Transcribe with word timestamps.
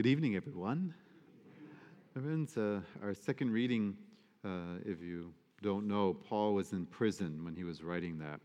Good 0.00 0.08
evening, 0.08 0.34
everyone. 0.34 0.94
Uh, 2.16 2.80
our 3.02 3.12
second 3.12 3.50
reading, 3.50 3.98
uh, 4.42 4.78
if 4.86 5.02
you 5.02 5.34
don't 5.60 5.86
know, 5.86 6.14
Paul 6.14 6.54
was 6.54 6.72
in 6.72 6.86
prison 6.86 7.44
when 7.44 7.54
he 7.54 7.64
was 7.64 7.82
writing 7.82 8.18
that. 8.18 8.40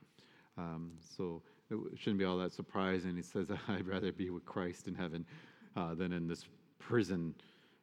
Um, 0.57 0.91
so 0.99 1.41
it 1.71 1.77
shouldn't 1.97 2.19
be 2.19 2.25
all 2.25 2.37
that 2.39 2.51
surprising. 2.51 3.15
He 3.15 3.21
says, 3.21 3.47
I'd 3.69 3.87
rather 3.87 4.11
be 4.11 4.31
with 4.31 4.43
Christ 4.43 4.89
in 4.89 4.95
heaven 4.95 5.25
uh, 5.77 5.93
than 5.95 6.11
in 6.11 6.27
this 6.27 6.43
prison. 6.77 7.33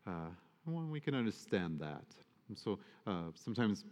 Uh, 0.06 0.28
well, 0.66 0.84
we 0.84 1.00
can 1.00 1.14
understand 1.14 1.80
that. 1.80 2.04
And 2.48 2.58
so 2.58 2.78
uh, 3.06 3.30
sometimes 3.34 3.86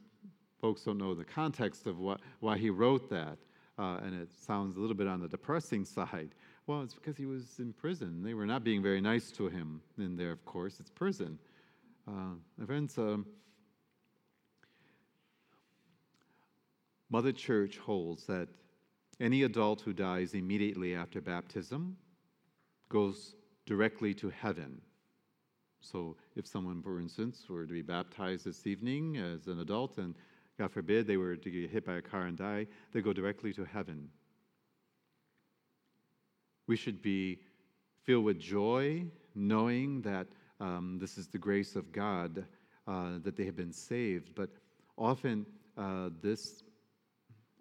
folks 0.61 0.83
don't 0.83 0.99
know 0.99 1.15
the 1.15 1.25
context 1.25 1.87
of 1.87 1.99
what, 1.99 2.21
why 2.41 2.59
he 2.59 2.69
wrote 2.69 3.09
that, 3.09 3.39
uh, 3.79 4.01
and 4.05 4.15
it 4.15 4.29
sounds 4.47 4.77
a 4.77 4.79
little 4.79 4.95
bit 4.95 5.07
on 5.07 5.23
the 5.23 5.29
depressing 5.29 5.85
side. 5.87 6.35
Well, 6.67 6.83
it's 6.83 6.95
because 6.95 7.17
he 7.17 7.27
was 7.27 7.59
in 7.59 7.73
prison. 7.73 8.23
They 8.23 8.35
were 8.35 8.47
not 8.47 8.63
being 8.63 8.83
very 8.83 9.01
nice 9.01 9.31
to 9.33 9.49
him 9.49 9.81
in 9.99 10.17
there, 10.17 10.31
of 10.31 10.45
course. 10.45 10.79
It's 10.79 10.91
prison. 10.91 11.39
Uh, 12.07 12.65
friends, 12.65 12.97
um, 12.97 13.27
Mother 17.11 17.33
Church 17.33 17.79
holds 17.79 18.25
that 18.27 18.49
any 19.19 19.43
adult 19.43 19.81
who 19.81 19.93
dies 19.93 20.35
immediately 20.35 20.95
after 20.95 21.21
baptism 21.21 21.97
goes 22.89 23.35
directly 23.67 24.15
to 24.15 24.31
heaven. 24.31 24.81
So, 25.81 26.17
if 26.37 26.47
someone, 26.47 26.83
for 26.83 27.01
instance, 27.01 27.47
were 27.49 27.67
to 27.67 27.73
be 27.73 27.83
baptized 27.83 28.45
this 28.45 28.67
evening 28.67 29.17
as 29.17 29.47
an 29.47 29.61
adult, 29.61 29.99
and 29.99 30.15
God 30.59 30.71
forbid 30.71 31.07
they 31.07 31.17
were 31.17 31.37
to 31.37 31.51
get 31.51 31.71
hit 31.71 31.87
by 31.87 31.95
a 31.95 32.03
car 32.03 32.27
and 32.27 32.37
die, 32.37 32.67
they 32.93 33.01
go 33.01 33.13
directly 33.13 33.53
to 33.55 33.65
heaven. 33.65 34.09
We 36.71 36.77
should 36.77 37.03
be 37.03 37.41
filled 38.05 38.27
with 38.27 38.39
joy 38.39 39.05
knowing 39.35 40.03
that 40.03 40.29
um, 40.61 40.99
this 41.01 41.19
is 41.19 41.27
the 41.27 41.37
grace 41.37 41.75
of 41.75 41.91
God, 41.91 42.45
uh, 42.87 43.19
that 43.25 43.35
they 43.35 43.45
have 43.45 43.57
been 43.57 43.73
saved. 43.73 44.37
But 44.37 44.51
often, 44.97 45.47
uh, 45.77 46.11
this 46.23 46.63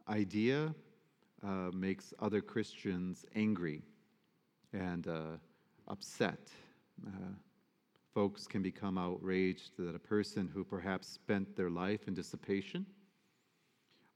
idea 0.07 0.75
uh, 1.41 1.71
makes 1.73 2.13
other 2.19 2.39
Christians 2.39 3.25
angry 3.35 3.81
and 4.73 5.07
uh, 5.07 5.37
upset. 5.87 6.51
Uh, 7.03 7.33
folks 8.13 8.45
can 8.45 8.61
become 8.61 8.99
outraged 8.99 9.71
that 9.79 9.95
a 9.95 10.05
person 10.15 10.47
who 10.53 10.63
perhaps 10.63 11.07
spent 11.07 11.55
their 11.55 11.71
life 11.71 12.07
in 12.07 12.13
dissipation 12.13 12.85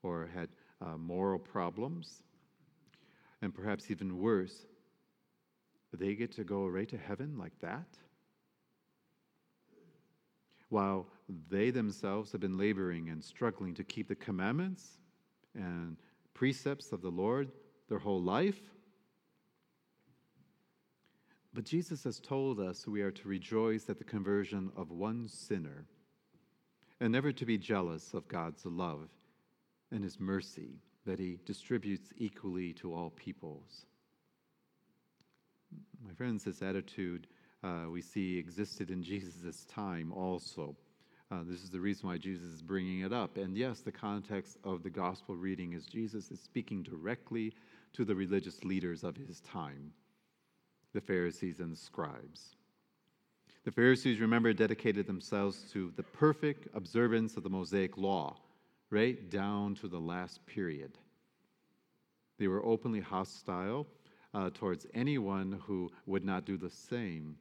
or 0.03 0.29
had 0.35 0.49
uh, 0.81 0.97
moral 0.97 1.39
problems, 1.39 2.21
and 3.41 3.55
perhaps 3.55 3.89
even 3.89 4.19
worse, 4.19 4.67
they 5.97 6.15
get 6.15 6.31
to 6.33 6.43
go 6.43 6.65
right 6.67 6.89
to 6.89 6.97
heaven 6.97 7.37
like 7.37 7.57
that? 7.61 7.87
While 10.69 11.07
they 11.49 11.69
themselves 11.69 12.31
have 12.31 12.41
been 12.41 12.57
laboring 12.57 13.09
and 13.09 13.23
struggling 13.23 13.75
to 13.75 13.83
keep 13.83 14.07
the 14.07 14.15
commandments 14.15 14.97
and 15.53 15.97
precepts 16.33 16.91
of 16.91 17.01
the 17.01 17.11
Lord 17.11 17.51
their 17.89 17.99
whole 17.99 18.21
life. 18.21 18.59
But 21.53 21.65
Jesus 21.65 22.03
has 22.05 22.19
told 22.19 22.59
us 22.59 22.87
we 22.87 23.01
are 23.01 23.11
to 23.11 23.27
rejoice 23.27 23.89
at 23.89 23.99
the 23.99 24.03
conversion 24.03 24.71
of 24.75 24.89
one 24.89 25.27
sinner 25.27 25.85
and 26.99 27.11
never 27.11 27.31
to 27.31 27.45
be 27.45 27.57
jealous 27.57 28.13
of 28.13 28.27
God's 28.27 28.65
love 28.65 29.09
and 29.91 30.03
his 30.03 30.19
mercy 30.19 30.79
that 31.05 31.19
he 31.19 31.37
distributes 31.45 32.13
equally 32.17 32.73
to 32.73 32.93
all 32.93 33.11
peoples. 33.11 33.85
My 36.05 36.13
friends, 36.13 36.43
this 36.43 36.61
attitude 36.61 37.27
uh, 37.63 37.85
we 37.89 38.01
see 38.01 38.37
existed 38.37 38.91
in 38.91 39.03
Jesus' 39.03 39.65
time 39.65 40.11
also. 40.11 40.75
Uh, 41.31 41.39
this 41.45 41.63
is 41.63 41.69
the 41.69 41.79
reason 41.79 42.07
why 42.07 42.17
Jesus 42.17 42.45
is 42.47 42.61
bringing 42.61 43.01
it 43.01 43.13
up. 43.13 43.37
And 43.37 43.57
yes, 43.57 43.79
the 43.79 43.91
context 43.91 44.57
of 44.63 44.83
the 44.83 44.89
gospel 44.89 45.35
reading 45.35 45.73
is 45.73 45.85
Jesus 45.85 46.29
is 46.29 46.39
speaking 46.39 46.83
directly 46.83 47.53
to 47.93 48.05
the 48.05 48.13
religious 48.13 48.63
leaders 48.63 49.03
of 49.03 49.15
his 49.15 49.39
time, 49.41 49.91
the 50.93 51.01
Pharisees 51.01 51.59
and 51.59 51.71
the 51.71 51.77
scribes. 51.77 52.55
The 53.63 53.71
Pharisees, 53.71 54.19
remember, 54.19 54.51
dedicated 54.51 55.07
themselves 55.07 55.63
to 55.71 55.93
the 55.95 56.03
perfect 56.03 56.67
observance 56.75 57.37
of 57.37 57.43
the 57.43 57.49
Mosaic 57.49 57.97
law, 57.97 58.35
right 58.89 59.29
down 59.29 59.75
to 59.75 59.87
the 59.87 59.99
last 59.99 60.45
period. 60.45 60.97
They 62.37 62.47
were 62.47 62.65
openly 62.65 62.99
hostile 62.99 63.87
uh, 64.33 64.49
towards 64.53 64.87
anyone 64.93 65.61
who 65.65 65.91
would 66.05 66.25
not 66.25 66.45
do 66.45 66.57
the 66.57 66.69
same. 66.69 67.35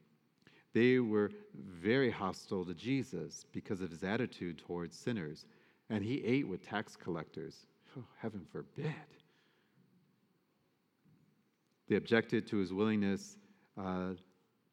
They 0.74 0.98
were 0.98 1.30
very 1.54 2.10
hostile 2.10 2.64
to 2.64 2.74
Jesus 2.74 3.44
because 3.52 3.80
of 3.80 3.90
his 3.90 4.04
attitude 4.04 4.58
towards 4.58 4.96
sinners. 4.96 5.46
And 5.90 6.04
he 6.04 6.24
ate 6.24 6.48
with 6.48 6.66
tax 6.66 6.96
collectors. 6.96 7.66
Oh, 7.98 8.04
heaven 8.18 8.46
forbid. 8.50 8.94
They 11.88 11.96
objected 11.96 12.46
to 12.48 12.56
his 12.56 12.72
willingness 12.72 13.36
uh, 13.78 14.12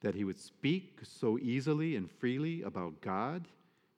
that 0.01 0.15
he 0.15 0.23
would 0.23 0.39
speak 0.39 0.99
so 1.03 1.37
easily 1.39 1.97
and 1.97 2.09
freely 2.09 2.61
about 2.61 3.01
God 3.01 3.47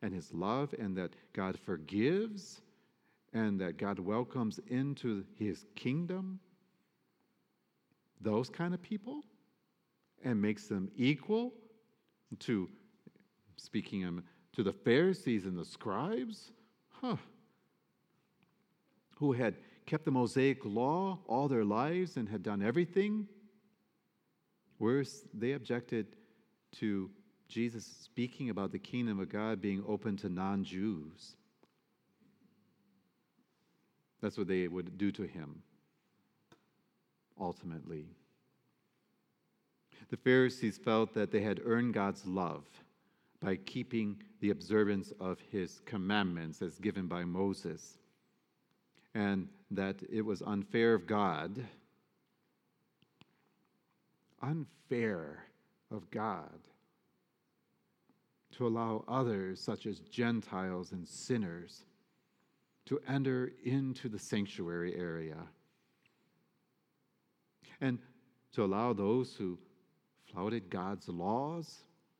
and 0.02 0.14
his 0.14 0.34
love, 0.34 0.74
and 0.80 0.98
that 0.98 1.12
God 1.34 1.60
forgives, 1.60 2.62
and 3.34 3.62
that 3.62 3.78
God 3.78 4.00
welcomes 4.00 4.60
into 4.68 5.24
his 5.38 5.66
kingdom 5.76 6.40
those 8.22 8.50
kind 8.50 8.74
of 8.74 8.82
people 8.82 9.24
and 10.24 10.42
makes 10.42 10.68
them 10.68 10.90
equal 10.96 11.54
to, 12.40 12.70
speaking 13.58 14.22
to 14.54 14.64
the 14.64 14.74
Pharisees 14.74 15.46
and 15.46 15.58
the 15.58 15.66
scribes, 15.66 16.52
huh, 16.90 17.18
who 19.18 19.34
had 19.34 19.56
kept 19.86 20.06
the 20.06 20.12
Mosaic 20.12 20.64
law 20.64 21.20
all 21.28 21.48
their 21.48 21.66
lives 21.66 22.18
and 22.18 22.30
had 22.30 22.44
done 22.44 22.62
everything. 22.62 23.28
Worse, 24.80 25.24
they 25.34 25.54
objected 25.54 26.08
to 26.74 27.10
Jesus 27.48 27.86
speaking 27.86 28.50
about 28.50 28.72
the 28.72 28.80
kingdom 28.80 29.20
of 29.20 29.30
God 29.30 29.62
being 29.62 29.84
open 29.88 30.16
to 30.18 30.30
non 30.30 30.64
Jews. 30.64 31.36
That's 34.22 34.38
what 34.38 34.48
they 34.48 34.68
would 34.68 34.98
do 34.98 35.12
to 35.12 35.24
him, 35.24 35.62
ultimately. 37.42 38.06
The 40.10 40.18
Pharisees 40.18 40.78
felt 40.78 41.14
that 41.14 41.32
they 41.32 41.42
had 41.42 41.62
earned 41.66 41.94
God's 41.94 42.26
love 42.26 42.64
by 43.42 43.56
keeping 43.56 44.22
the 44.40 44.52
observance 44.52 45.12
of 45.20 45.40
his 45.52 45.82
commandments 45.86 46.62
as 46.62 46.78
given 46.78 47.08
by 47.08 47.24
Moses, 47.24 47.98
and 49.16 49.48
that 49.72 50.04
it 50.12 50.22
was 50.22 50.42
unfair 50.42 50.94
of 50.94 51.08
God, 51.08 51.66
unfair 54.42 55.46
of 55.90 56.10
God, 56.12 56.60
to 58.58 58.68
allow 58.68 59.04
others, 59.08 59.60
such 59.60 59.86
as 59.86 60.00
Gentiles 60.00 60.92
and 60.92 61.08
sinners, 61.08 61.86
to 62.86 63.00
enter 63.08 63.54
into 63.64 64.10
the 64.10 64.20
sanctuary 64.20 64.96
area. 64.96 65.38
And 67.82 67.98
to 68.54 68.64
allow 68.64 68.94
those 68.94 69.36
who 69.36 69.58
flouted 70.32 70.70
God's 70.70 71.10
laws 71.10 71.80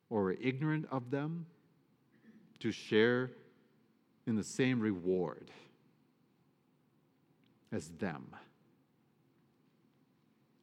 or 0.10 0.24
were 0.24 0.38
ignorant 0.42 0.88
of 0.92 1.12
them 1.12 1.46
to 2.60 2.72
share 2.72 3.32
in 4.28 4.36
the 4.36 4.44
same 4.44 4.80
reward 4.80 5.52
as 7.72 7.90
them. 8.00 8.28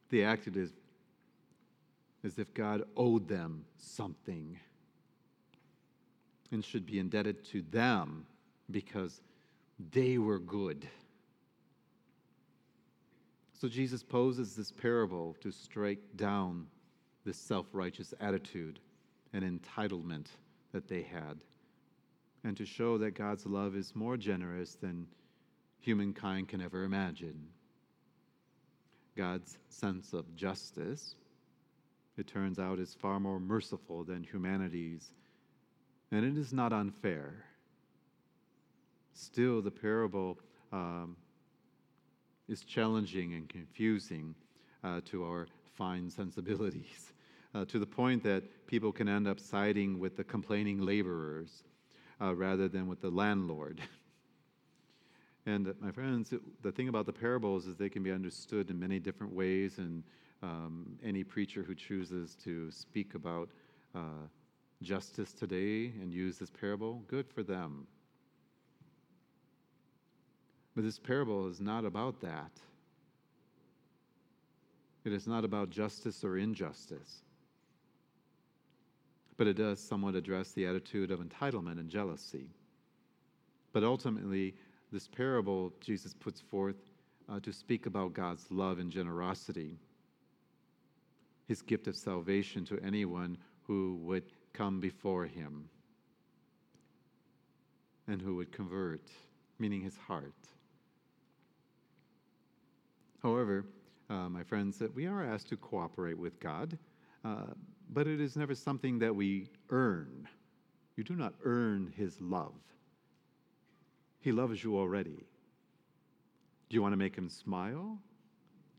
They 0.09 0.23
acted 0.23 0.57
as, 0.57 0.69
as 2.23 2.37
if 2.39 2.53
God 2.53 2.83
owed 2.95 3.27
them 3.27 3.65
something 3.77 4.59
and 6.51 6.63
should 6.63 6.85
be 6.85 6.99
indebted 6.99 7.43
to 7.45 7.61
them 7.61 8.25
because 8.71 9.21
they 9.91 10.17
were 10.17 10.39
good. 10.39 10.87
So 13.59 13.67
Jesus 13.67 14.03
poses 14.03 14.55
this 14.55 14.71
parable 14.71 15.35
to 15.41 15.51
strike 15.51 15.99
down 16.15 16.67
this 17.25 17.37
self 17.37 17.67
righteous 17.73 18.13
attitude 18.21 18.79
and 19.33 19.43
entitlement 19.43 20.27
that 20.71 20.87
they 20.87 21.01
had, 21.01 21.39
and 22.45 22.55
to 22.55 22.65
show 22.65 22.97
that 22.99 23.15
God's 23.15 23.45
love 23.45 23.75
is 23.75 23.93
more 23.97 24.15
generous 24.15 24.75
than 24.75 25.07
humankind 25.81 26.47
can 26.47 26.61
ever 26.61 26.85
imagine. 26.85 27.47
God's 29.17 29.57
sense 29.67 30.13
of 30.13 30.33
justice, 30.37 31.15
it 32.17 32.27
turns 32.27 32.59
out, 32.59 32.79
is 32.79 32.93
far 32.93 33.19
more 33.19 33.41
merciful 33.41 34.05
than 34.05 34.23
humanity's, 34.23 35.11
and 36.13 36.23
it 36.23 36.37
is 36.37 36.53
not 36.53 36.71
unfair. 36.71 37.43
Still, 39.13 39.61
the 39.61 39.69
parable 39.69 40.39
um, 40.71 41.17
is 42.49 42.63
challenging 42.63 43.33
and 43.33 43.47
confusing 43.47 44.35
uh, 44.83 45.01
to 45.05 45.23
our 45.23 45.47
fine 45.75 46.09
sensibilities. 46.09 47.13
uh, 47.55 47.65
to 47.65 47.79
the 47.79 47.85
point 47.85 48.23
that 48.23 48.43
people 48.67 48.91
can 48.91 49.07
end 49.07 49.27
up 49.27 49.39
siding 49.39 49.99
with 49.99 50.15
the 50.15 50.23
complaining 50.23 50.81
laborers 50.81 51.63
uh, 52.21 52.33
rather 52.35 52.67
than 52.67 52.87
with 52.87 53.01
the 53.01 53.09
landlord. 53.09 53.81
and 55.45 55.67
uh, 55.67 55.73
my 55.79 55.91
friends, 55.91 56.33
the 56.61 56.71
thing 56.71 56.89
about 56.89 57.05
the 57.05 57.13
parables 57.13 57.65
is 57.65 57.75
they 57.75 57.89
can 57.89 58.03
be 58.03 58.11
understood 58.11 58.69
in 58.69 58.79
many 58.79 58.99
different 58.99 59.33
ways, 59.33 59.77
and 59.77 60.03
um, 60.43 60.97
any 61.03 61.23
preacher 61.23 61.63
who 61.63 61.75
chooses 61.75 62.35
to 62.35 62.69
speak 62.71 63.15
about 63.15 63.49
uh, 63.95 64.27
justice 64.81 65.33
today 65.33 65.91
and 66.01 66.13
use 66.13 66.37
this 66.37 66.49
parable, 66.49 67.03
good 67.07 67.27
for 67.27 67.43
them. 67.43 67.87
But 70.79 70.85
this 70.85 70.97
parable 70.97 71.49
is 71.49 71.59
not 71.59 71.83
about 71.83 72.21
that. 72.21 72.51
It 75.03 75.11
is 75.11 75.27
not 75.27 75.43
about 75.43 75.69
justice 75.69 76.23
or 76.23 76.37
injustice. 76.37 77.25
But 79.35 79.47
it 79.47 79.57
does 79.57 79.81
somewhat 79.81 80.15
address 80.15 80.53
the 80.53 80.65
attitude 80.65 81.11
of 81.11 81.19
entitlement 81.19 81.81
and 81.81 81.89
jealousy. 81.89 82.47
But 83.73 83.83
ultimately, 83.83 84.55
this 84.89 85.05
parable 85.05 85.73
Jesus 85.81 86.13
puts 86.13 86.39
forth 86.39 86.77
uh, 87.27 87.41
to 87.41 87.51
speak 87.51 87.85
about 87.85 88.13
God's 88.13 88.49
love 88.49 88.79
and 88.79 88.89
generosity, 88.89 89.77
his 91.45 91.61
gift 91.61 91.87
of 91.87 91.97
salvation 91.97 92.63
to 92.63 92.79
anyone 92.85 93.37
who 93.63 93.99
would 94.03 94.23
come 94.53 94.79
before 94.79 95.25
him 95.25 95.67
and 98.07 98.21
who 98.21 98.37
would 98.37 98.53
convert, 98.53 99.11
meaning 99.59 99.81
his 99.81 99.97
heart. 99.97 100.31
However, 103.21 103.65
uh, 104.09 104.29
my 104.29 104.43
friends, 104.43 104.77
that 104.79 104.93
we 104.95 105.05
are 105.05 105.23
asked 105.23 105.49
to 105.49 105.57
cooperate 105.57 106.17
with 106.17 106.39
God, 106.39 106.77
uh, 107.23 107.47
but 107.91 108.07
it 108.07 108.21
is 108.21 108.35
never 108.35 108.55
something 108.55 108.99
that 108.99 109.15
we 109.15 109.49
earn. 109.69 110.27
You 110.95 111.03
do 111.03 111.15
not 111.15 111.33
earn 111.43 111.93
his 111.95 112.19
love. 112.21 112.53
He 114.19 114.31
loves 114.31 114.63
you 114.63 114.77
already. 114.77 115.25
Do 116.69 116.75
you 116.75 116.81
want 116.81 116.93
to 116.93 116.97
make 116.97 117.15
him 117.15 117.29
smile? 117.29 117.97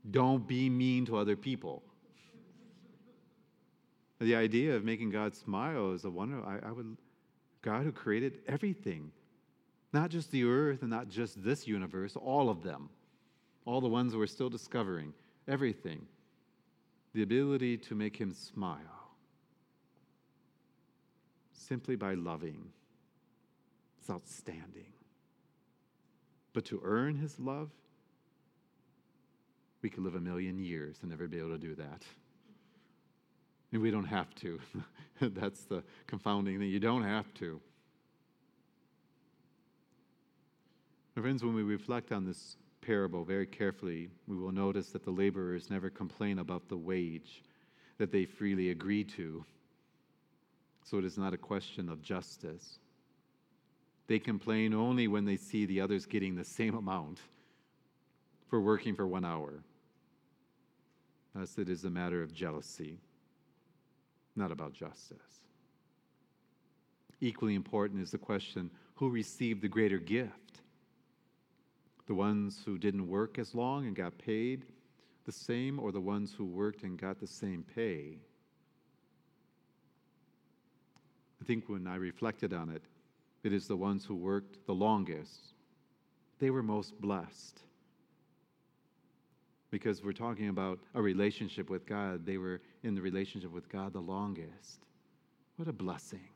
Don't 0.09 0.47
be 0.47 0.69
mean 0.69 1.05
to 1.05 1.17
other 1.17 1.35
people. 1.35 1.83
The 4.19 4.35
idea 4.35 4.75
of 4.75 4.83
making 4.83 5.09
God 5.09 5.35
smile 5.35 5.93
is 5.93 6.05
a 6.05 6.09
wonder. 6.09 6.43
I, 6.45 6.69
I 6.69 6.71
would, 6.71 6.97
God 7.61 7.83
who 7.83 7.91
created 7.91 8.39
everything, 8.47 9.11
not 9.93 10.09
just 10.09 10.31
the 10.31 10.45
earth 10.45 10.81
and 10.81 10.89
not 10.89 11.09
just 11.09 11.43
this 11.43 11.67
universe, 11.67 12.15
all 12.15 12.49
of 12.49 12.63
them, 12.63 12.89
all 13.65 13.81
the 13.81 13.87
ones 13.87 14.15
we're 14.15 14.27
still 14.27 14.49
discovering, 14.49 15.13
everything. 15.47 16.05
The 17.13 17.23
ability 17.23 17.77
to 17.77 17.95
make 17.95 18.15
him 18.15 18.33
smile 18.33 19.01
simply 21.51 21.95
by 21.95 22.13
loving. 22.13 22.69
It's 23.99 24.09
outstanding. 24.09 24.93
But 26.53 26.65
to 26.65 26.81
earn 26.83 27.15
his 27.15 27.39
love, 27.39 27.69
we 29.81 29.89
could 29.89 30.03
live 30.03 30.15
a 30.15 30.19
million 30.19 30.59
years 30.59 30.97
and 31.01 31.09
never 31.09 31.27
be 31.27 31.39
able 31.39 31.51
to 31.51 31.57
do 31.57 31.75
that. 31.75 32.03
And 33.71 33.81
we 33.81 33.89
don't 33.89 34.05
have 34.05 34.33
to. 34.35 34.59
That's 35.21 35.61
the 35.63 35.83
confounding 36.07 36.59
thing. 36.59 36.69
You 36.69 36.79
don't 36.79 37.03
have 37.03 37.33
to. 37.35 37.59
My 41.15 41.21
friends, 41.21 41.43
when 41.43 41.53
we 41.53 41.63
reflect 41.63 42.11
on 42.11 42.25
this 42.25 42.57
parable 42.81 43.23
very 43.23 43.45
carefully, 43.45 44.09
we 44.27 44.35
will 44.35 44.51
notice 44.51 44.89
that 44.89 45.03
the 45.03 45.11
laborers 45.11 45.69
never 45.69 45.89
complain 45.89 46.39
about 46.39 46.67
the 46.67 46.77
wage 46.77 47.43
that 47.97 48.11
they 48.11 48.25
freely 48.25 48.71
agree 48.71 49.03
to. 49.03 49.45
So 50.83 50.97
it 50.97 51.05
is 51.05 51.17
not 51.17 51.33
a 51.33 51.37
question 51.37 51.89
of 51.89 52.01
justice. 52.01 52.79
They 54.07 54.19
complain 54.19 54.73
only 54.73 55.07
when 55.07 55.25
they 55.25 55.37
see 55.37 55.65
the 55.65 55.81
others 55.81 56.05
getting 56.05 56.35
the 56.35 56.43
same 56.43 56.75
amount 56.75 57.19
for 58.49 58.59
working 58.59 58.95
for 58.95 59.07
one 59.07 59.23
hour. 59.23 59.63
Thus, 61.33 61.57
it 61.57 61.69
is 61.69 61.85
a 61.85 61.89
matter 61.89 62.21
of 62.21 62.33
jealousy 62.33 62.99
not 64.35 64.51
about 64.51 64.73
justice. 64.73 65.41
Equally 67.19 67.55
important 67.55 68.01
is 68.01 68.11
the 68.11 68.17
question 68.17 68.71
who 68.95 69.09
received 69.09 69.61
the 69.61 69.67
greater 69.67 69.97
gift? 69.97 70.60
The 72.11 72.15
ones 72.15 72.61
who 72.65 72.77
didn't 72.77 73.07
work 73.07 73.39
as 73.39 73.55
long 73.55 73.87
and 73.87 73.95
got 73.95 74.17
paid 74.17 74.65
the 75.25 75.31
same, 75.31 75.79
or 75.79 75.93
the 75.93 76.01
ones 76.01 76.33
who 76.37 76.43
worked 76.43 76.83
and 76.83 76.99
got 76.99 77.21
the 77.21 77.25
same 77.25 77.63
pay? 77.73 78.17
I 81.41 81.45
think 81.45 81.69
when 81.69 81.87
I 81.87 81.95
reflected 81.95 82.51
on 82.51 82.69
it, 82.69 82.81
it 83.45 83.53
is 83.53 83.65
the 83.65 83.77
ones 83.77 84.03
who 84.03 84.15
worked 84.15 84.65
the 84.65 84.73
longest. 84.73 85.53
They 86.39 86.49
were 86.49 86.61
most 86.61 86.99
blessed 86.99 87.61
because 89.69 90.03
we're 90.03 90.11
talking 90.11 90.49
about 90.49 90.79
a 90.95 91.01
relationship 91.01 91.69
with 91.69 91.85
God. 91.85 92.25
They 92.25 92.37
were 92.37 92.59
in 92.83 92.93
the 92.93 93.01
relationship 93.01 93.53
with 93.53 93.69
God 93.69 93.93
the 93.93 94.01
longest. 94.01 94.85
What 95.55 95.69
a 95.69 95.73
blessing. 95.73 96.27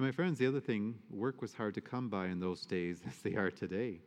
And 0.00 0.06
my 0.06 0.12
friends, 0.12 0.38
the 0.38 0.46
other 0.46 0.60
thing, 0.60 0.94
work 1.10 1.42
was 1.42 1.52
hard 1.52 1.74
to 1.74 1.82
come 1.82 2.08
by 2.08 2.28
in 2.28 2.40
those 2.40 2.64
days 2.64 3.02
as 3.06 3.18
they 3.18 3.34
are 3.34 3.50
today. 3.50 4.00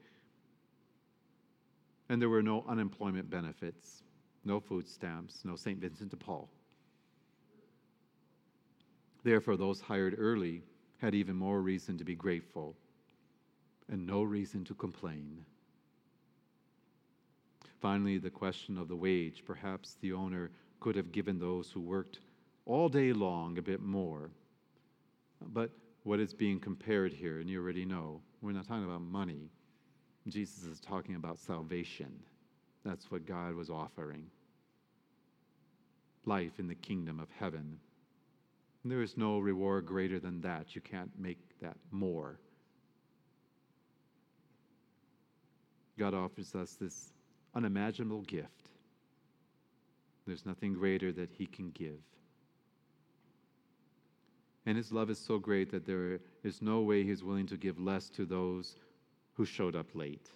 And 2.09 2.19
there 2.19 2.29
were 2.29 2.41
no 2.41 2.65
unemployment 2.67 3.29
benefits, 3.29 4.01
no 4.43 4.59
food 4.59 4.87
stamps, 4.87 5.41
no 5.45 5.55
St. 5.55 5.79
Vincent 5.79 6.09
de 6.09 6.17
Paul. 6.17 6.49
Therefore, 9.23 9.55
those 9.55 9.81
hired 9.81 10.15
early 10.17 10.63
had 10.97 11.13
even 11.13 11.35
more 11.35 11.61
reason 11.61 11.99
to 11.99 12.03
be 12.03 12.15
grateful 12.15 12.75
and 13.87 14.07
no 14.07 14.23
reason 14.23 14.65
to 14.65 14.73
complain. 14.73 15.45
Finally, 17.81 18.17
the 18.17 18.31
question 18.31 18.79
of 18.79 18.87
the 18.87 18.95
wage. 18.95 19.43
Perhaps 19.45 19.97
the 20.01 20.13
owner 20.13 20.49
could 20.79 20.95
have 20.95 21.11
given 21.11 21.37
those 21.37 21.69
who 21.69 21.81
worked 21.81 22.17
all 22.65 22.89
day 22.89 23.13
long 23.13 23.59
a 23.59 23.61
bit 23.61 23.83
more. 23.83 24.31
But 25.39 25.69
what 26.03 26.19
is 26.19 26.33
being 26.33 26.59
compared 26.59 27.13
here, 27.13 27.39
and 27.39 27.49
you 27.49 27.61
already 27.61 27.85
know, 27.85 28.21
we're 28.41 28.51
not 28.51 28.67
talking 28.67 28.85
about 28.85 29.01
money. 29.01 29.49
Jesus 30.27 30.63
is 30.63 30.79
talking 30.79 31.15
about 31.15 31.39
salvation. 31.39 32.11
That's 32.85 33.09
what 33.09 33.25
God 33.25 33.55
was 33.55 33.69
offering 33.69 34.27
life 36.25 36.59
in 36.59 36.67
the 36.67 36.75
kingdom 36.75 37.19
of 37.19 37.27
heaven. 37.37 37.77
And 38.83 38.91
there 38.91 39.01
is 39.01 39.17
no 39.17 39.39
reward 39.39 39.85
greater 39.85 40.19
than 40.19 40.41
that. 40.41 40.75
You 40.75 40.81
can't 40.81 41.11
make 41.17 41.39
that 41.61 41.77
more. 41.91 42.39
God 45.97 46.13
offers 46.13 46.55
us 46.55 46.73
this 46.73 47.13
unimaginable 47.55 48.21
gift. 48.21 48.69
There's 50.25 50.45
nothing 50.45 50.73
greater 50.73 51.11
that 51.13 51.29
He 51.31 51.45
can 51.45 51.71
give. 51.71 51.99
And 54.65 54.77
His 54.77 54.91
love 54.91 55.09
is 55.09 55.19
so 55.19 55.37
great 55.37 55.71
that 55.71 55.85
there 55.85 56.19
is 56.43 56.61
no 56.61 56.81
way 56.81 57.03
He's 57.03 57.23
willing 57.23 57.47
to 57.47 57.57
give 57.57 57.79
less 57.79 58.09
to 58.11 58.25
those 58.25 58.75
who 59.33 59.45
showed 59.45 59.75
up 59.75 59.87
late. 59.93 60.29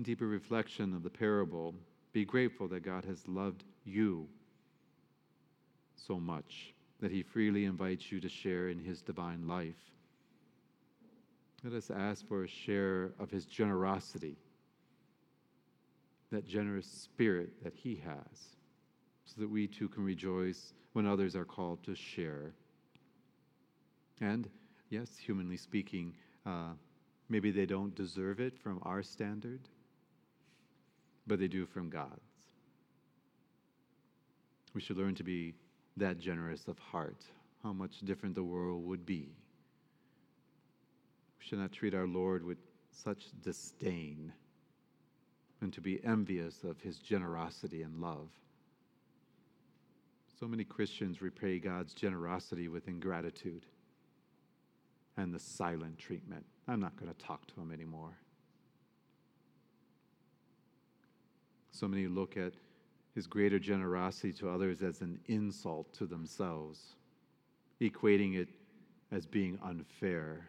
Deeper 0.00 0.26
reflection 0.26 0.94
of 0.94 1.02
the 1.02 1.10
parable, 1.10 1.74
be 2.12 2.24
grateful 2.24 2.68
that 2.68 2.84
God 2.84 3.04
has 3.04 3.26
loved 3.26 3.64
you 3.84 4.28
so 5.96 6.20
much 6.20 6.72
that 7.00 7.10
He 7.10 7.22
freely 7.22 7.64
invites 7.64 8.12
you 8.12 8.20
to 8.20 8.28
share 8.28 8.68
in 8.68 8.78
His 8.78 9.02
divine 9.02 9.48
life. 9.48 9.92
Let 11.64 11.72
us 11.72 11.90
ask 11.90 12.26
for 12.28 12.44
a 12.44 12.48
share 12.48 13.10
of 13.18 13.30
his 13.30 13.44
generosity, 13.44 14.36
that 16.30 16.46
generous 16.46 16.86
spirit 16.86 17.50
that 17.64 17.74
he 17.74 18.00
has, 18.04 18.56
so 19.24 19.40
that 19.40 19.50
we 19.50 19.66
too 19.66 19.88
can 19.88 20.04
rejoice 20.04 20.72
when 20.92 21.06
others 21.06 21.36
are 21.36 21.44
called 21.44 21.82
to 21.84 21.94
share. 21.94 22.52
And 24.20 24.48
yes, 24.90 25.16
humanly 25.16 25.56
speaking, 25.56 26.14
uh, 26.46 26.72
maybe 27.28 27.50
they 27.50 27.66
don't 27.66 27.94
deserve 27.94 28.40
it 28.40 28.58
from 28.58 28.80
our 28.82 29.02
standard, 29.02 29.60
but 31.26 31.38
they 31.38 31.48
do 31.48 31.66
from 31.66 31.90
God's. 31.90 32.20
We 34.74 34.80
should 34.80 34.96
learn 34.96 35.14
to 35.16 35.24
be 35.24 35.54
that 35.96 36.18
generous 36.18 36.68
of 36.68 36.78
heart, 36.78 37.24
how 37.62 37.72
much 37.72 38.00
different 38.00 38.34
the 38.34 38.42
world 38.42 38.84
would 38.86 39.04
be 39.04 39.30
we 41.38 41.46
should 41.46 41.58
not 41.58 41.72
treat 41.72 41.94
our 41.94 42.06
Lord 42.06 42.44
with 42.44 42.58
such 42.92 43.26
disdain 43.42 44.32
and 45.60 45.72
to 45.72 45.80
be 45.80 46.04
envious 46.04 46.64
of 46.64 46.80
his 46.80 46.98
generosity 46.98 47.82
and 47.82 48.00
love. 48.00 48.28
So 50.38 50.46
many 50.46 50.62
Christians 50.62 51.20
repay 51.20 51.58
God's 51.58 51.92
generosity 51.94 52.68
with 52.68 52.86
ingratitude 52.86 53.66
and 55.16 55.34
the 55.34 55.38
silent 55.38 55.98
treatment. 55.98 56.44
I'm 56.68 56.78
not 56.78 56.94
going 56.96 57.12
to 57.12 57.18
talk 57.18 57.46
to 57.48 57.60
him 57.60 57.72
anymore. 57.72 58.16
So 61.72 61.88
many 61.88 62.06
look 62.06 62.36
at 62.36 62.52
his 63.16 63.26
greater 63.26 63.58
generosity 63.58 64.32
to 64.34 64.48
others 64.48 64.80
as 64.80 65.00
an 65.00 65.18
insult 65.26 65.92
to 65.94 66.06
themselves, 66.06 66.94
equating 67.80 68.36
it 68.36 68.48
as 69.10 69.26
being 69.26 69.58
unfair 69.64 70.48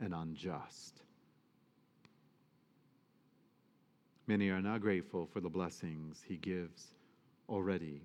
and 0.00 0.14
unjust. 0.14 1.02
Many 4.26 4.48
are 4.48 4.62
not 4.62 4.80
grateful 4.80 5.26
for 5.26 5.40
the 5.40 5.50
blessings 5.50 6.22
he 6.26 6.36
gives 6.38 6.86
already 7.48 8.00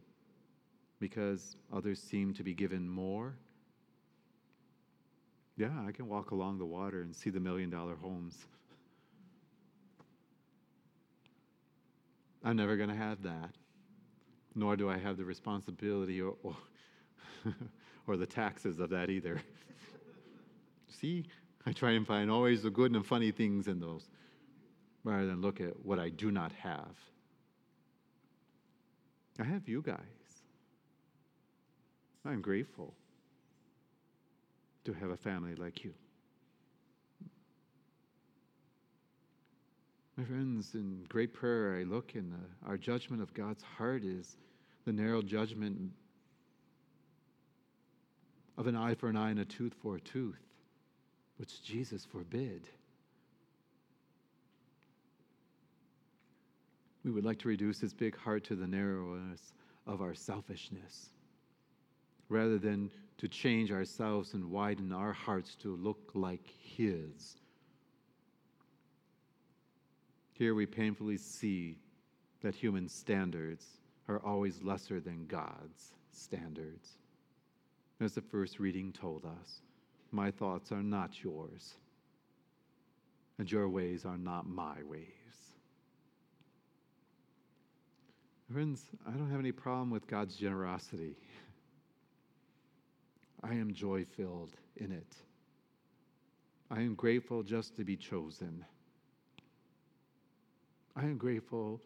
because 1.02 1.58
others 1.74 2.00
seem 2.00 2.34
to 2.36 2.44
be 2.44 2.54
given 2.54 2.88
more. 2.88 3.34
Yeah, 5.58 5.72
I 5.86 5.92
can 5.92 6.08
walk 6.08 6.32
along 6.32 6.60
the 6.60 6.66
water 6.66 7.02
and 7.02 7.14
see 7.14 7.32
the 7.32 7.40
million 7.40 7.70
dollar 7.70 7.96
homes. 7.96 8.38
I'm 12.44 12.56
never 12.56 12.78
going 12.78 12.90
to 12.90 12.96
have 12.96 13.24
that, 13.24 13.50
nor 14.56 14.76
do 14.76 14.90
I 14.90 14.98
have 14.98 15.18
the 15.18 15.26
responsibility 15.26 16.22
or, 16.22 16.36
or, 16.44 16.56
or 18.08 18.16
the 18.16 18.26
taxes 18.26 18.80
of 18.80 18.92
that 18.92 19.10
either. 19.10 19.42
See, 20.88 21.26
I 21.66 21.72
try 21.74 21.92
and 21.92 22.06
find 22.08 22.32
always 22.32 22.64
the 22.64 22.70
good 22.70 22.92
and 22.96 23.06
funny 23.06 23.32
things 23.32 23.68
in 23.68 23.80
those 23.80 24.08
rather 25.04 25.26
than 25.26 25.42
look 25.42 25.62
at 25.62 25.84
what 25.84 26.00
I 26.00 26.10
do 26.10 26.32
not 26.32 26.52
have. 26.54 26.96
I 29.40 29.44
have 29.44 29.68
you 29.68 29.82
guys. 29.82 30.21
I'm 32.26 32.42
grateful 32.42 32.94
to 34.86 34.94
have 34.94 35.10
a 35.10 35.18
family 35.18 35.56
like 35.56 35.84
you. 35.84 35.94
My 40.18 40.24
friends, 40.26 40.76
in 40.76 41.06
great 41.10 41.34
prayer, 41.34 41.80
I 41.80 41.84
look 41.84 42.14
and 42.14 42.34
uh, 42.34 42.70
our 42.70 42.78
judgment 42.78 43.24
of 43.24 43.34
God's 43.34 43.64
heart 43.64 44.04
is 44.04 44.38
the 44.86 44.94
narrow 44.94 45.24
judgment 45.24 45.80
of 48.58 48.68
an 48.68 48.76
eye 48.76 48.94
for 48.94 49.10
an 49.10 49.18
eye 49.18 49.32
and 49.32 49.40
a 49.40 49.46
tooth 49.46 49.74
for 49.82 49.96
a 49.96 50.02
tooth, 50.02 50.38
which 51.38 51.64
Jesus 51.64 52.06
forbid. 52.06 52.68
We 57.04 57.10
would 57.10 57.26
like 57.26 57.40
to 57.40 57.48
reduce 57.48 57.80
his 57.80 57.94
big 57.94 58.16
heart 58.16 58.44
to 58.46 58.56
the 58.56 58.68
narrowness 58.68 59.54
of 59.88 60.02
our 60.02 60.14
selfishness 60.14 61.10
rather 62.32 62.58
than 62.58 62.90
to 63.18 63.28
change 63.28 63.72
ourselves 63.72 64.34
and 64.34 64.50
widen 64.50 64.92
our 64.94 65.14
hearts 65.14 65.56
to 65.56 65.76
look 65.76 66.12
like 66.14 66.48
his. 66.60 67.36
Here 70.34 70.56
we 70.56 70.66
painfully 70.66 71.18
see 71.18 71.78
that 72.42 72.56
human 72.56 72.88
standards 72.88 73.66
are 74.08 74.22
always 74.26 74.64
lesser 74.64 75.00
than 75.00 75.28
God's 75.28 75.94
standards. 76.12 76.98
As 78.00 78.14
the 78.14 78.22
first 78.22 78.60
reading 78.60 78.92
told 78.92 79.26
us, 79.26 79.62
my 80.12 80.32
thoughts 80.32 80.72
are 80.72 80.82
not 80.82 81.24
yours, 81.24 81.76
and 83.38 83.52
your 83.52 83.70
ways 83.70 84.06
are 84.06 84.18
not 84.18 84.50
my 84.50 84.82
ways. 84.84 85.06
Friends, 88.52 88.84
I 89.08 89.12
don't 89.12 89.30
have 89.30 89.40
any 89.40 89.52
problem 89.52 89.92
with 89.92 90.08
God's 90.08 90.36
generosity. 90.36 91.16
I 93.44 93.54
am 93.54 93.74
joy 93.74 94.06
filled 94.06 94.56
in 94.76 94.92
it. 94.92 95.16
I 96.70 96.82
am 96.82 96.96
grateful 96.96 97.44
just 97.44 97.76
to 97.78 97.84
be 97.84 97.98
chosen. 97.98 98.66
I 100.96 101.02
am 101.02 101.18
grateful 101.18 101.82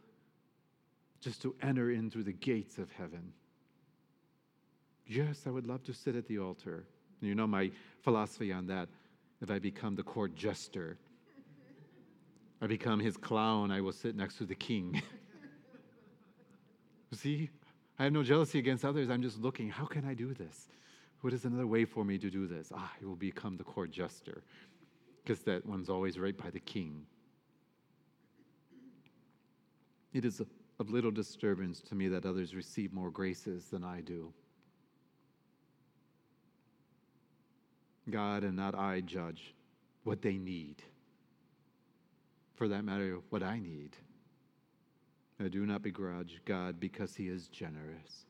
just 1.21 1.41
to 1.41 1.55
enter 1.61 1.91
in 1.91 2.11
through 2.11 2.23
the 2.23 2.33
gates 2.33 2.77
of 2.77 2.91
heaven. 2.91 3.33
Yes, 5.07 5.43
I 5.47 5.49
would 5.49 5.65
love 5.65 5.83
to 5.83 5.93
sit 5.93 6.15
at 6.15 6.27
the 6.27 6.39
altar. 6.39 6.85
You 7.21 7.35
know 7.35 7.47
my 7.47 7.71
philosophy 8.01 8.51
on 8.51 8.67
that. 8.67 8.89
If 9.41 9.49
I 9.49 9.59
become 9.59 9.95
the 9.95 10.03
court 10.03 10.35
jester, 10.35 10.97
I 12.61 12.67
become 12.67 12.99
his 12.99 13.17
clown, 13.17 13.71
I 13.71 13.81
will 13.81 13.91
sit 13.91 14.15
next 14.15 14.37
to 14.37 14.45
the 14.45 14.55
king. 14.55 15.01
See, 17.13 17.49
I 17.97 18.03
have 18.03 18.13
no 18.13 18.23
jealousy 18.23 18.59
against 18.59 18.83
others. 18.83 19.09
I'm 19.09 19.21
just 19.21 19.39
looking, 19.39 19.69
how 19.69 19.85
can 19.85 20.05
I 20.05 20.13
do 20.13 20.33
this? 20.33 20.67
What 21.21 21.33
is 21.33 21.45
another 21.45 21.67
way 21.67 21.85
for 21.85 22.05
me 22.05 22.17
to 22.19 22.29
do 22.29 22.47
this? 22.47 22.71
Ah, 22.73 22.91
I 23.01 23.05
will 23.05 23.15
become 23.15 23.57
the 23.57 23.63
court 23.63 23.91
jester, 23.91 24.43
because 25.23 25.39
that 25.43 25.65
one's 25.65 25.89
always 25.89 26.19
right 26.19 26.37
by 26.37 26.49
the 26.49 26.59
king. 26.59 27.05
It 30.13 30.23
is 30.23 30.41
of 30.79 30.89
little 30.89 31.11
disturbance 31.11 31.81
to 31.81 31.95
me 31.95 32.07
that 32.09 32.25
others 32.25 32.53
receive 32.53 32.93
more 32.93 33.09
graces 33.09 33.65
than 33.65 33.83
I 33.83 34.01
do. 34.01 34.33
God 38.09 38.43
and 38.43 38.55
not 38.55 38.75
I 38.75 39.01
judge 39.01 39.55
what 40.03 40.21
they 40.21 40.37
need. 40.37 40.83
For 42.53 42.67
that 42.67 42.85
matter, 42.85 43.19
what 43.29 43.43
I 43.43 43.59
need. 43.59 43.97
I 45.39 45.47
do 45.47 45.65
not 45.65 45.81
begrudge 45.81 46.41
God 46.45 46.79
because 46.79 47.15
he 47.15 47.27
is 47.27 47.47
generous. 47.47 48.25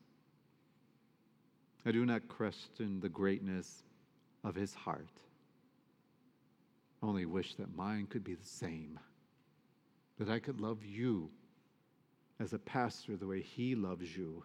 I 1.86 1.92
do 1.92 2.06
not 2.06 2.28
question 2.28 3.00
the 3.00 3.10
greatness 3.10 3.84
of 4.44 4.56
his 4.56 4.74
heart. 4.74 5.22
I 7.02 7.06
Only 7.06 7.26
wish 7.26 7.54
that 7.56 7.76
mine 7.76 8.08
could 8.08 8.24
be 8.24 8.34
the 8.34 8.46
same, 8.46 9.00
that 10.18 10.30
I 10.30 10.40
could 10.40 10.60
love 10.60 10.84
you 10.84 11.30
as 12.40 12.54
a 12.54 12.60
pastor 12.60 13.16
the 13.16 13.28
way 13.28 13.42
he 13.42 13.76
loves 13.76 14.18
you 14.18 14.44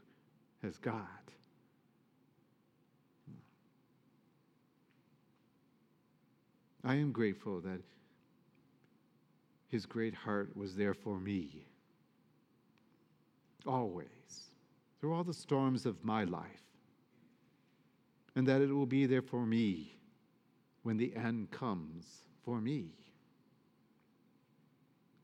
as 0.62 0.76
God. 0.76 1.04
I 6.84 6.94
am 6.94 7.12
grateful 7.12 7.60
that 7.60 7.80
his 9.68 9.86
great 9.86 10.14
heart 10.14 10.56
was 10.56 10.74
there 10.74 10.94
for 10.94 11.18
me 11.18 11.66
always, 13.66 14.08
through 14.98 15.14
all 15.14 15.24
the 15.24 15.34
storms 15.34 15.84
of 15.86 16.04
my 16.04 16.24
life, 16.24 16.69
and 18.40 18.48
that 18.48 18.62
it 18.62 18.72
will 18.72 18.86
be 18.86 19.04
there 19.04 19.20
for 19.20 19.44
me 19.44 19.92
when 20.82 20.96
the 20.96 21.14
end 21.14 21.50
comes 21.50 22.06
for 22.42 22.58
me. 22.58 22.86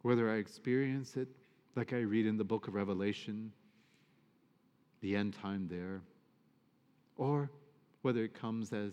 Whether 0.03 0.31
I 0.31 0.35
experience 0.35 1.17
it 1.17 1.29
like 1.77 1.95
I 1.95 2.01
read 2.01 2.27
in 2.27 2.37
the 2.37 2.45
book 2.45 2.69
of 2.69 2.75
Revelation, 2.75 3.53
the 5.01 5.17
end 5.17 5.33
time 5.33 5.67
there, 5.67 6.03
or 7.17 7.51
whether 8.03 8.23
it 8.23 8.35
comes 8.35 8.75
as 8.75 8.93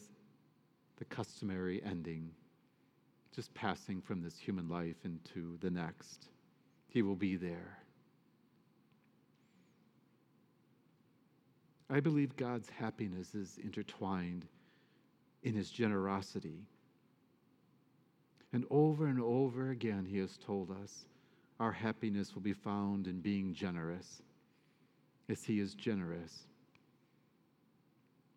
the 0.95 1.05
customary 1.05 1.83
ending, 1.83 2.31
just 3.35 3.53
passing 3.53 3.99
from 3.99 4.21
this 4.21 4.39
human 4.39 4.69
life 4.69 4.95
into 5.03 5.57
the 5.59 5.69
next. 5.69 6.29
He 6.87 7.01
will 7.01 7.17
be 7.17 7.35
there. 7.35 7.77
I 11.93 11.99
believe 11.99 12.35
God's 12.35 12.71
happiness 12.71 13.35
is 13.35 13.59
intertwined 13.63 14.47
in 15.43 15.53
his 15.53 15.69
generosity. 15.69 16.65
And 18.51 18.65
over 18.71 19.05
and 19.05 19.21
over 19.21 19.69
again, 19.69 20.03
he 20.03 20.17
has 20.17 20.35
told 20.37 20.71
us 20.71 21.05
our 21.59 21.71
happiness 21.71 22.33
will 22.33 22.41
be 22.41 22.53
found 22.53 23.05
in 23.05 23.19
being 23.19 23.53
generous, 23.53 24.23
as 25.29 25.43
he 25.43 25.59
is 25.59 25.75
generous. 25.75 26.47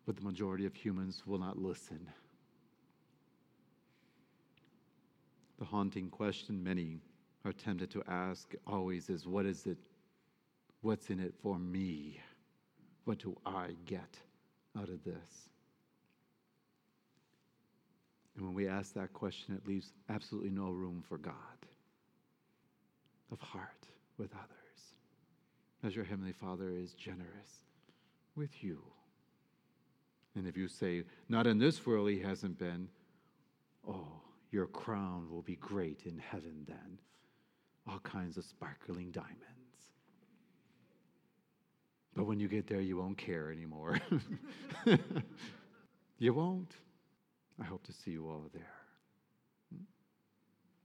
But 0.05 0.17
the 0.17 0.23
majority 0.23 0.67
of 0.67 0.75
humans 0.75 1.23
will 1.25 1.39
not 1.39 1.57
listen. 1.57 2.07
The 5.57 5.65
haunting 5.65 6.11
question 6.11 6.63
many 6.63 6.99
are 7.43 7.53
tempted 7.53 7.89
to 7.89 8.03
ask 8.07 8.53
always 8.67 9.09
is 9.09 9.25
what 9.25 9.47
is 9.47 9.65
it? 9.65 9.79
What's 10.81 11.09
in 11.09 11.19
it 11.19 11.33
for 11.41 11.57
me? 11.57 12.19
What 13.07 13.19
do 13.19 13.37
I 13.45 13.69
get 13.85 14.19
out 14.77 14.89
of 14.89 15.01
this? 15.05 15.49
And 18.35 18.45
when 18.45 18.53
we 18.53 18.67
ask 18.67 18.93
that 18.95 19.13
question, 19.13 19.55
it 19.55 19.65
leaves 19.65 19.93
absolutely 20.09 20.49
no 20.49 20.71
room 20.71 21.01
for 21.07 21.17
God 21.17 21.33
of 23.31 23.39
heart 23.39 23.87
with 24.17 24.33
others, 24.33 24.95
as 25.85 25.95
your 25.95 26.03
Heavenly 26.03 26.33
Father 26.33 26.69
is 26.69 26.91
generous 26.95 27.61
with 28.35 28.61
you. 28.61 28.83
And 30.35 30.45
if 30.45 30.57
you 30.57 30.67
say, 30.67 31.03
Not 31.29 31.47
in 31.47 31.59
this 31.59 31.85
world, 31.85 32.09
He 32.09 32.19
hasn't 32.19 32.59
been, 32.59 32.89
oh, 33.87 34.19
your 34.51 34.65
crown 34.65 35.29
will 35.31 35.43
be 35.43 35.55
great 35.55 36.01
in 36.03 36.17
heaven 36.17 36.65
then. 36.67 36.99
All 37.87 37.99
kinds 37.99 38.35
of 38.35 38.43
sparkling 38.43 39.11
diamonds. 39.11 39.66
But 42.17 42.25
when 42.25 42.39
you 42.39 42.47
get 42.47 42.65
there, 42.67 42.81
you 42.81 42.97
won't 42.97 43.17
care 43.17 43.51
anymore. 43.51 43.99
you 46.17 46.33
won't. 46.33 46.71
I 47.61 47.63
hope 47.63 47.83
to 47.83 47.93
see 47.93 48.09
you 48.09 48.27
all 48.27 48.49
there. 48.51 48.73
Hmm? 49.71 49.83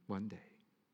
One 0.09 0.29
day. 0.29 0.52